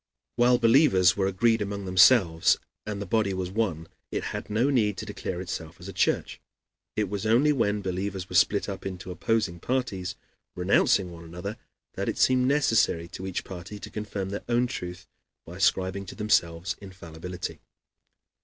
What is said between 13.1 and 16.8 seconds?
each party to confirm their own truth by ascribing to themselves